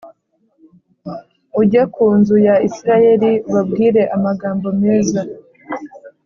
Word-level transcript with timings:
ujye 1.59 1.81
ku 1.93 2.03
inzu 2.15 2.35
ya 2.47 2.55
Isirayeli 2.67 3.31
ubabwire 3.49 4.01
amagambo 4.15 4.67
meza. 4.81 5.21